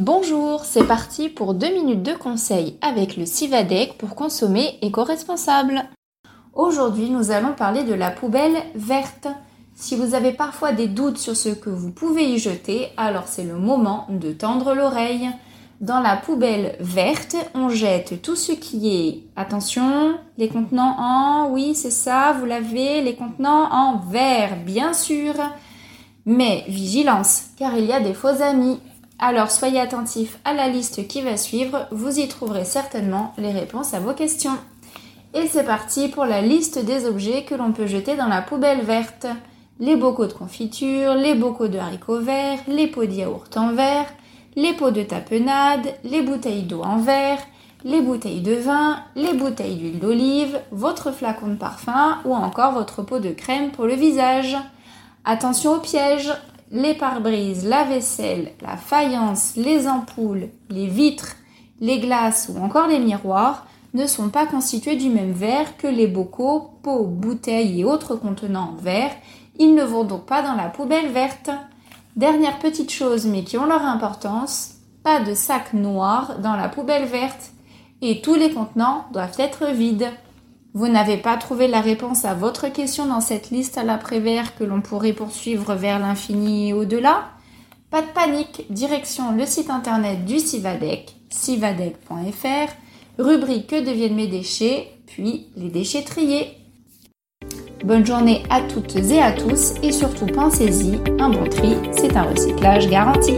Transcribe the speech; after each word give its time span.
Bonjour, 0.00 0.64
c'est 0.64 0.86
parti 0.86 1.28
pour 1.28 1.54
deux 1.54 1.74
minutes 1.74 2.04
de 2.04 2.12
conseil 2.12 2.78
avec 2.82 3.16
le 3.16 3.26
Civadec 3.26 3.98
pour 3.98 4.14
consommer 4.14 4.78
éco-responsable. 4.80 5.82
Aujourd'hui, 6.54 7.10
nous 7.10 7.32
allons 7.32 7.52
parler 7.52 7.82
de 7.82 7.94
la 7.94 8.12
poubelle 8.12 8.62
verte. 8.76 9.26
Si 9.74 9.96
vous 9.96 10.14
avez 10.14 10.30
parfois 10.30 10.70
des 10.70 10.86
doutes 10.86 11.18
sur 11.18 11.34
ce 11.34 11.48
que 11.48 11.68
vous 11.68 11.90
pouvez 11.90 12.30
y 12.30 12.38
jeter, 12.38 12.90
alors 12.96 13.26
c'est 13.26 13.42
le 13.42 13.56
moment 13.56 14.06
de 14.08 14.30
tendre 14.30 14.72
l'oreille. 14.72 15.30
Dans 15.80 15.98
la 15.98 16.14
poubelle 16.14 16.76
verte, 16.78 17.34
on 17.56 17.68
jette 17.68 18.22
tout 18.22 18.36
ce 18.36 18.52
qui 18.52 18.96
est, 18.96 19.24
attention, 19.34 20.14
les 20.36 20.48
contenants 20.48 20.94
en, 20.96 21.50
oui 21.50 21.74
c'est 21.74 21.90
ça, 21.90 22.36
vous 22.38 22.46
l'avez, 22.46 23.02
les 23.02 23.16
contenants 23.16 23.68
en 23.72 23.98
verre, 23.98 24.58
bien 24.64 24.92
sûr. 24.92 25.34
Mais 26.24 26.62
vigilance, 26.68 27.46
car 27.56 27.76
il 27.76 27.86
y 27.86 27.92
a 27.92 27.98
des 27.98 28.14
faux 28.14 28.28
amis. 28.28 28.78
Alors 29.20 29.50
soyez 29.50 29.80
attentifs 29.80 30.38
à 30.44 30.54
la 30.54 30.68
liste 30.68 31.08
qui 31.08 31.22
va 31.22 31.36
suivre, 31.36 31.88
vous 31.90 32.20
y 32.20 32.28
trouverez 32.28 32.64
certainement 32.64 33.32
les 33.36 33.50
réponses 33.50 33.92
à 33.92 33.98
vos 33.98 34.14
questions. 34.14 34.56
Et 35.34 35.48
c'est 35.48 35.64
parti 35.64 36.08
pour 36.08 36.24
la 36.24 36.40
liste 36.40 36.78
des 36.78 37.04
objets 37.04 37.42
que 37.42 37.56
l'on 37.56 37.72
peut 37.72 37.86
jeter 37.88 38.14
dans 38.14 38.28
la 38.28 38.42
poubelle 38.42 38.82
verte. 38.82 39.26
Les 39.80 39.96
bocaux 39.96 40.26
de 40.26 40.32
confiture, 40.32 41.14
les 41.14 41.34
bocaux 41.34 41.66
de 41.66 41.78
haricots 41.78 42.20
verts, 42.20 42.60
les 42.68 42.86
pots 42.86 43.06
de 43.06 43.12
yaourt 43.12 43.56
en 43.56 43.72
verre, 43.72 44.06
les 44.54 44.72
pots 44.72 44.92
de 44.92 45.02
tapenade, 45.02 45.94
les 46.04 46.22
bouteilles 46.22 46.62
d'eau 46.62 46.82
en 46.82 46.98
verre, 46.98 47.38
les 47.84 48.00
bouteilles 48.00 48.40
de 48.40 48.54
vin, 48.54 49.00
les 49.16 49.34
bouteilles 49.34 49.76
d'huile 49.76 49.98
d'olive, 49.98 50.60
votre 50.70 51.12
flacon 51.12 51.48
de 51.48 51.54
parfum 51.54 52.18
ou 52.24 52.34
encore 52.34 52.72
votre 52.72 53.02
pot 53.02 53.18
de 53.18 53.30
crème 53.30 53.70
pour 53.70 53.86
le 53.86 53.94
visage. 53.94 54.56
Attention 55.24 55.74
aux 55.74 55.80
pièges, 55.80 56.32
les 56.70 56.94
pare-brises, 56.94 57.66
la 57.66 57.84
vaisselle, 57.84 58.52
la 58.60 58.76
faïence, 58.76 59.54
les 59.56 59.88
ampoules, 59.88 60.48
les 60.68 60.86
vitres, 60.86 61.36
les 61.80 61.98
glaces 61.98 62.50
ou 62.52 62.62
encore 62.62 62.88
les 62.88 62.98
miroirs 62.98 63.66
ne 63.94 64.06
sont 64.06 64.28
pas 64.28 64.46
constitués 64.46 64.96
du 64.96 65.08
même 65.08 65.32
verre 65.32 65.76
que 65.76 65.86
les 65.86 66.06
bocaux, 66.06 66.70
pots, 66.82 67.04
bouteilles 67.04 67.80
et 67.80 67.84
autres 67.84 68.16
contenants 68.16 68.74
en 68.76 68.82
verre. 68.82 69.12
Ils 69.58 69.74
ne 69.74 69.82
vont 69.82 70.04
donc 70.04 70.26
pas 70.26 70.42
dans 70.42 70.54
la 70.54 70.68
poubelle 70.68 71.08
verte. 71.08 71.50
Dernière 72.16 72.58
petite 72.58 72.90
chose 72.90 73.26
mais 73.26 73.44
qui 73.44 73.56
ont 73.56 73.66
leur 73.66 73.82
importance, 73.82 74.74
pas 75.02 75.20
de 75.20 75.34
sac 75.34 75.72
noir 75.72 76.38
dans 76.40 76.56
la 76.56 76.68
poubelle 76.68 77.06
verte 77.06 77.52
et 78.02 78.20
tous 78.20 78.34
les 78.34 78.52
contenants 78.52 79.06
doivent 79.12 79.38
être 79.38 79.66
vides. 79.68 80.08
Vous 80.78 80.86
n'avez 80.86 81.16
pas 81.16 81.36
trouvé 81.36 81.66
la 81.66 81.80
réponse 81.80 82.24
à 82.24 82.34
votre 82.34 82.68
question 82.68 83.06
dans 83.06 83.20
cette 83.20 83.50
liste 83.50 83.78
à 83.78 83.82
l'après-vert 83.82 84.54
que 84.54 84.62
l'on 84.62 84.80
pourrait 84.80 85.12
poursuivre 85.12 85.74
vers 85.74 85.98
l'infini 85.98 86.68
et 86.68 86.72
au-delà? 86.72 87.30
Pas 87.90 88.00
de 88.00 88.06
panique, 88.06 88.64
direction 88.70 89.32
le 89.36 89.44
site 89.44 89.70
internet 89.70 90.24
du 90.24 90.38
Civadec, 90.38 91.16
civadec.fr, 91.30 92.72
rubrique 93.18 93.66
Que 93.66 93.84
deviennent 93.84 94.14
mes 94.14 94.28
déchets, 94.28 94.92
puis 95.08 95.48
les 95.56 95.68
déchets 95.68 96.04
triés. 96.04 96.46
Bonne 97.82 98.06
journée 98.06 98.44
à 98.48 98.60
toutes 98.60 98.94
et 98.94 99.20
à 99.20 99.32
tous 99.32 99.74
et 99.82 99.90
surtout 99.90 100.26
pensez-y, 100.26 101.00
un 101.18 101.30
bon 101.30 101.48
tri, 101.50 101.74
c'est 101.90 102.16
un 102.16 102.22
recyclage 102.22 102.88
garanti. 102.88 103.34